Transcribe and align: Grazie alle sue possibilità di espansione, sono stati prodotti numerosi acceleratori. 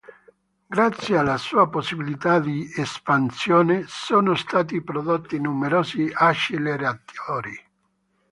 Grazie 0.67 1.15
alle 1.19 1.37
sue 1.37 1.69
possibilità 1.69 2.39
di 2.39 2.67
espansione, 2.75 3.83
sono 3.85 4.33
stati 4.33 4.81
prodotti 4.81 5.37
numerosi 5.37 6.09
acceleratori. 6.11 7.53